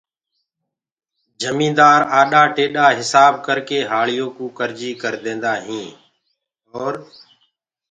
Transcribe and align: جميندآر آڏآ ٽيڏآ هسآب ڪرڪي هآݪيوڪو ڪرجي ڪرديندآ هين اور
جميندآر 1.41 1.99
آڏآ 2.19 2.43
ٽيڏآ 2.55 2.85
هسآب 2.99 3.33
ڪرڪي 3.45 3.79
هآݪيوڪو 3.91 4.45
ڪرجي 4.57 4.91
ڪرديندآ 5.01 5.53
هين 5.65 5.89
اور 6.73 6.93